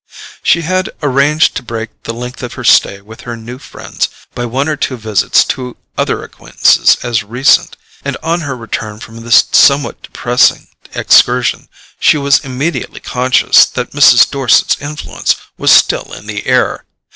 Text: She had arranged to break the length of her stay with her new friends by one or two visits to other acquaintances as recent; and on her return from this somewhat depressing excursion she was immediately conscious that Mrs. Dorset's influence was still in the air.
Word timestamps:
She 0.41 0.63
had 0.63 0.89
arranged 1.03 1.53
to 1.57 1.61
break 1.61 1.89
the 2.05 2.11
length 2.11 2.41
of 2.41 2.53
her 2.53 2.63
stay 2.63 3.01
with 3.01 3.21
her 3.21 3.37
new 3.37 3.59
friends 3.59 4.09
by 4.33 4.45
one 4.47 4.67
or 4.67 4.75
two 4.75 4.97
visits 4.97 5.43
to 5.53 5.77
other 5.95 6.23
acquaintances 6.23 6.97
as 7.03 7.21
recent; 7.21 7.77
and 8.03 8.17
on 8.23 8.41
her 8.41 8.57
return 8.57 8.99
from 8.99 9.17
this 9.21 9.43
somewhat 9.51 10.01
depressing 10.01 10.69
excursion 10.95 11.69
she 11.99 12.17
was 12.17 12.39
immediately 12.39 12.99
conscious 12.99 13.63
that 13.65 13.91
Mrs. 13.91 14.27
Dorset's 14.27 14.81
influence 14.81 15.35
was 15.55 15.69
still 15.71 16.11
in 16.13 16.25
the 16.25 16.47
air. 16.47 16.83